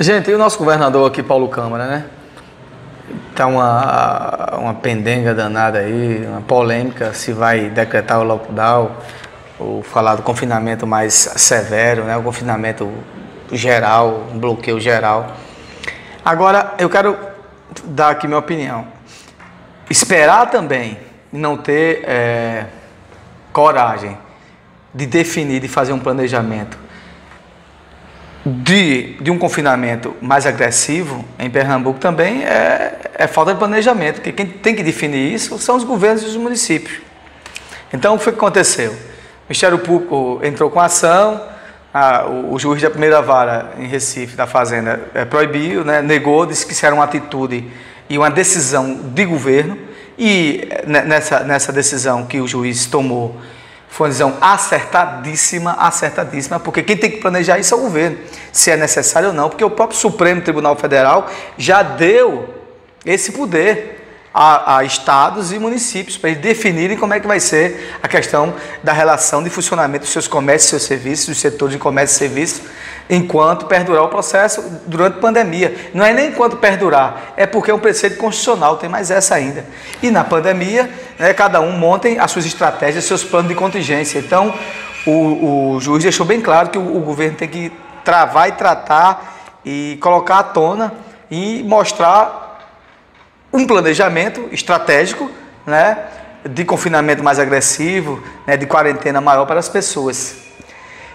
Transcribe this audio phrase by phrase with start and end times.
[0.00, 2.04] Gente, e o nosso governador aqui, Paulo Câmara, né?
[3.34, 8.92] Tá uma, uma pendenga danada aí, uma polêmica se vai decretar o lockdown
[9.58, 12.16] ou falar do confinamento mais severo, né?
[12.16, 12.88] O confinamento
[13.50, 15.32] geral, um bloqueio geral.
[16.24, 17.18] Agora, eu quero
[17.82, 18.86] dar aqui minha opinião.
[19.90, 20.96] Esperar também
[21.32, 22.66] não ter é,
[23.52, 24.16] coragem
[24.94, 26.78] de definir, de fazer um planejamento
[28.48, 34.32] de, de um confinamento mais agressivo em Pernambuco também é, é falta de planejamento, porque
[34.32, 37.00] quem tem que definir isso são os governos e os municípios.
[37.92, 38.92] Então, o que aconteceu?
[38.92, 41.40] O Ministério Público entrou com ação,
[41.92, 46.44] a, o, o, juiz da primeira vara em Recife, da Fazenda, é, proibiu, né, negou,
[46.44, 47.64] disse que isso era uma atitude
[48.08, 49.78] e uma decisão de governo,
[50.18, 53.40] e né, nessa, nessa decisão que o juiz tomou,
[54.06, 58.18] decisão acertadíssima, acertadíssima, porque quem tem que planejar isso é o governo,
[58.52, 62.54] se é necessário ou não, porque o próprio Supremo Tribunal Federal já deu
[63.04, 63.98] esse poder
[64.32, 68.54] a, a, estados e municípios para eles definirem como é que vai ser a questão
[68.82, 72.62] da relação de funcionamento dos seus comércios, seus serviços, dos setores de comércio e serviços,
[73.10, 75.74] enquanto perdurar o processo durante a pandemia.
[75.94, 79.64] Não é nem enquanto perdurar, é porque é um preceito constitucional, tem mais essa ainda.
[80.02, 80.88] E na pandemia,
[81.18, 84.18] né, cada um montem as suas estratégias, seus planos de contingência.
[84.18, 84.54] Então,
[85.06, 87.72] o, o juiz deixou bem claro que o, o governo tem que
[88.04, 90.92] travar e tratar e colocar à tona
[91.30, 92.48] e mostrar
[93.52, 95.30] um planejamento estratégico,
[95.66, 95.98] né,
[96.48, 100.36] de confinamento mais agressivo, né, de quarentena maior para as pessoas.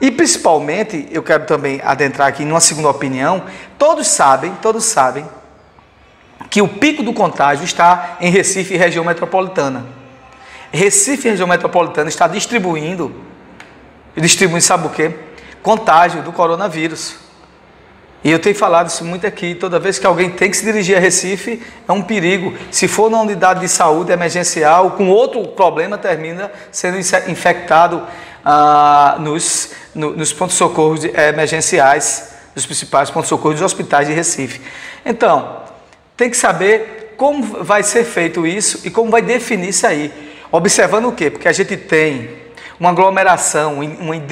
[0.00, 3.44] E principalmente, eu quero também adentrar aqui numa segunda opinião,
[3.78, 5.26] todos sabem, todos sabem
[6.50, 9.84] que o pico do contágio está em Recife e região metropolitana.
[10.72, 13.14] Recife e região metropolitana está distribuindo,
[14.16, 15.14] distribuindo sabe o quê?
[15.62, 17.16] Contágio do coronavírus.
[18.24, 20.96] E eu tenho falado isso muito aqui, toda vez que alguém tem que se dirigir
[20.96, 22.54] a Recife, é um perigo.
[22.72, 28.02] Se for na unidade de saúde emergencial, com outro problema, termina sendo infectado
[28.44, 34.08] ah, nos, no, nos pontos de socorro emergenciais, nos principais pontos de socorro dos hospitais
[34.08, 34.60] de Recife.
[35.04, 35.65] Então,
[36.16, 40.12] tem que saber como vai ser feito isso e como vai definir isso aí.
[40.50, 41.30] Observando o quê?
[41.30, 42.46] Porque a gente tem
[42.78, 43.78] uma aglomeração,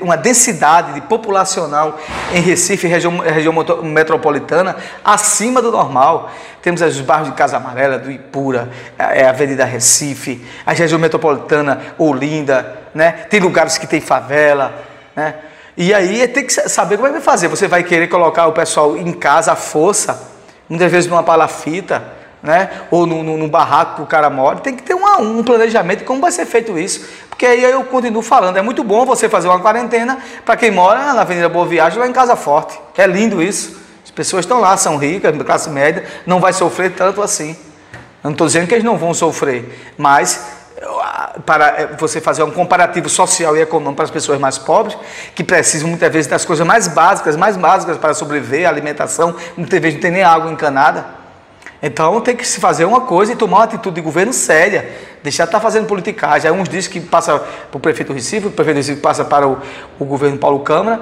[0.00, 1.98] uma densidade de populacional
[2.32, 3.52] em Recife, região, região
[3.82, 6.30] metropolitana, acima do normal.
[6.62, 11.80] Temos os bairros de Casa Amarela, do Ipura, é, a Avenida Recife, a região metropolitana
[11.98, 13.12] Olinda, né?
[13.28, 14.72] tem lugares que tem favela.
[15.16, 15.34] Né?
[15.76, 17.48] E aí tem que saber como é que vai fazer.
[17.48, 20.37] Você vai querer colocar o pessoal em casa à força,
[20.68, 22.02] muitas vezes numa palafita,
[22.42, 22.70] né?
[22.90, 24.58] ou no barraco que o cara mora.
[24.58, 27.06] Tem que ter uma, um planejamento de como vai ser feito isso.
[27.28, 31.12] Porque aí eu continuo falando, é muito bom você fazer uma quarentena para quem mora
[31.14, 32.78] na Avenida Boa Viagem, lá em Casa Forte.
[32.96, 33.80] É lindo isso.
[34.04, 37.56] As pessoas estão lá, são ricas, classe média, não vai sofrer tanto assim.
[37.92, 40.57] Eu não estou dizendo que eles não vão sofrer, mas
[41.44, 44.96] para é, você fazer um comparativo social e econômico para as pessoas mais pobres,
[45.34, 49.94] que precisam muitas vezes das coisas mais básicas, mais básicas para sobreviver, alimentação, muitas vezes
[49.94, 51.18] não tem nem água encanada.
[51.80, 54.90] Então tem que se fazer uma coisa e tomar uma atitude de governo séria.
[55.22, 56.50] Deixar de estar tá fazendo politicagem.
[56.50, 59.58] Aí uns dizem que passa para o prefeito Recife, o prefeito Recife passa para o,
[59.98, 61.00] o governo Paulo Câmara,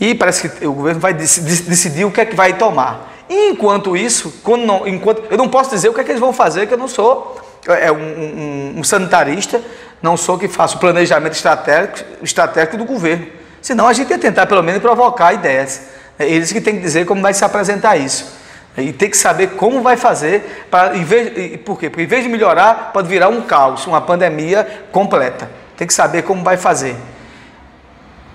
[0.00, 3.12] e parece que o governo vai decidir o que é que vai tomar.
[3.28, 6.20] E enquanto isso, quando não, enquanto, eu não posso dizer o que é que eles
[6.20, 9.60] vão fazer, que eu não sou é, um, um, um sanitarista,
[10.02, 13.26] não sou que faço o planejamento estratégico, estratégico do governo.
[13.60, 15.82] Senão a gente ia tentar pelo menos provocar ideias.
[16.18, 18.44] Eles que têm que dizer como vai se apresentar isso.
[18.76, 21.88] E tem que saber como vai fazer, para, em vez, por quê?
[21.88, 25.48] Porque em vez de melhorar, pode virar um caos, uma pandemia completa.
[25.76, 26.96] Tem que saber como vai fazer.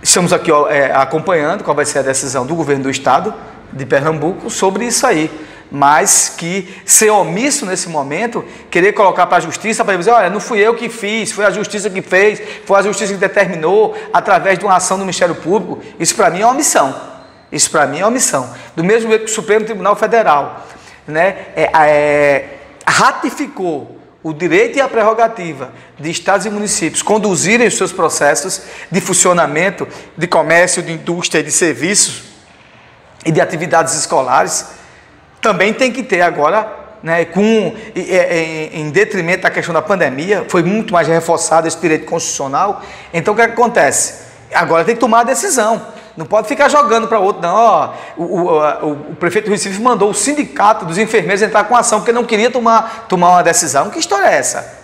[0.02, 3.34] Estamos aqui ó, é, acompanhando qual vai ser a decisão do governo do estado
[3.72, 5.30] de Pernambuco sobre isso aí.
[5.72, 10.40] Mas que ser omisso nesse momento, querer colocar para a justiça para dizer, olha, não
[10.40, 14.58] fui eu que fiz, foi a justiça que fez, foi a justiça que determinou através
[14.58, 17.10] de uma ação do Ministério Público, isso para mim é omissão.
[17.52, 18.54] Isso para mim é uma missão.
[18.76, 20.68] Do mesmo jeito que o Supremo Tribunal Federal
[21.08, 22.46] né, é, é,
[22.86, 28.62] ratificou o direito e a prerrogativa de estados e municípios conduzirem os seus processos
[28.92, 29.88] de funcionamento,
[30.18, 32.24] de comércio, de indústria, de serviços
[33.26, 34.66] e de atividades escolares,
[35.42, 36.68] também tem que ter agora,
[37.02, 42.82] né, com, em, detrimento da questão da pandemia, foi muito mais reforçado esse direito constitucional.
[43.14, 44.28] Então o que, é que acontece?
[44.54, 45.82] Agora tem que tomar a decisão.
[46.18, 47.94] Não pode ficar jogando para outro, não.
[48.18, 52.12] O, o, o, prefeito do Recife mandou o sindicato dos enfermeiros entrar com ação porque
[52.12, 53.90] não queria tomar, tomar uma decisão.
[53.90, 54.80] Que história é essa?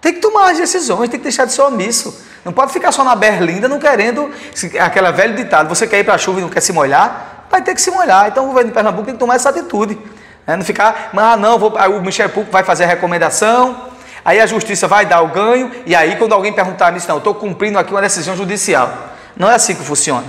[0.00, 2.24] Tem que tomar as decisões, tem que deixar de ser omisso.
[2.44, 4.30] Não pode ficar só na berlinda, não querendo
[4.78, 5.68] aquela velha ditado.
[5.68, 7.35] Você quer ir para a chuva e não quer se molhar?
[7.50, 8.28] Vai ter que se molhar.
[8.28, 9.98] Então o governo de Pernambuco tem que tomar essa atitude.
[10.46, 10.56] Né?
[10.56, 13.88] Não ficar, ah, não, vou, o Ministério Público vai fazer a recomendação,
[14.24, 17.34] aí a justiça vai dar o ganho, e aí quando alguém perguntar nisso, não, estou
[17.34, 18.92] cumprindo aqui uma decisão judicial.
[19.36, 20.26] Não é assim que funciona.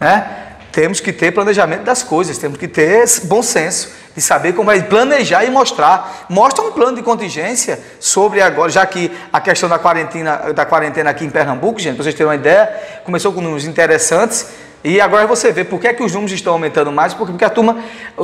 [0.00, 0.26] Né?
[0.72, 4.80] Temos que ter planejamento das coisas, temos que ter bom senso de saber como é
[4.80, 6.26] planejar e mostrar.
[6.28, 11.10] Mostra um plano de contingência sobre agora, já que a questão da quarentena, da quarentena
[11.10, 12.72] aqui em Pernambuco, gente, para vocês terem uma ideia,
[13.04, 14.48] começou com números interessantes.
[14.84, 17.44] E agora você vê por que, é que os números estão aumentando mais, porque, porque
[17.44, 17.78] a turma,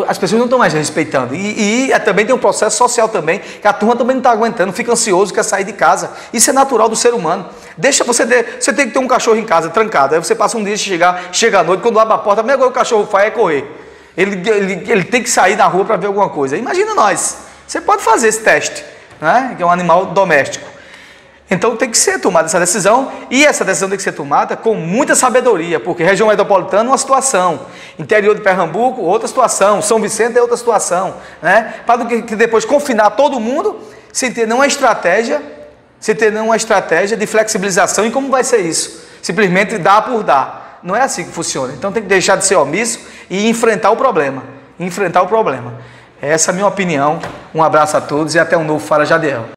[0.06, 1.34] as pessoas não estão mais respeitando.
[1.34, 4.70] E, e também tem um processo social também, que a turma também não está aguentando,
[4.70, 6.10] fica ansioso, quer sair de casa.
[6.34, 7.46] Isso é natural do ser humano.
[7.78, 10.14] Deixa você ter, você tem que ter um cachorro em casa trancado.
[10.14, 12.58] Aí você passa um dia chegar, chega à noite, quando abre a porta, a primeira
[12.58, 13.64] coisa que o cachorro faz é correr.
[14.14, 16.58] Ele, ele, ele tem que sair na rua para ver alguma coisa.
[16.58, 17.38] Imagina nós.
[17.66, 18.84] Você pode fazer esse teste,
[19.18, 19.54] né?
[19.56, 20.68] que é um animal doméstico.
[21.50, 24.74] Então tem que ser tomada essa decisão e essa decisão tem que ser tomada com
[24.74, 27.66] muita sabedoria, porque região metropolitana uma situação,
[27.98, 31.74] interior de Pernambuco outra situação, São Vicente é outra situação, né?
[31.84, 33.80] Para que depois confinar todo mundo
[34.12, 35.42] sem ter nenhuma estratégia,
[35.98, 39.02] sem ter nenhuma estratégia de flexibilização e como vai ser isso?
[39.20, 40.78] Simplesmente dar por dar.
[40.82, 41.72] Não é assim que funciona.
[41.72, 44.42] Então tem que deixar de ser omisso e enfrentar o problema.
[44.78, 45.74] Enfrentar o problema.
[46.22, 47.18] Essa é a minha opinião.
[47.54, 49.50] Um abraço a todos e até um novo Fala Jadiel.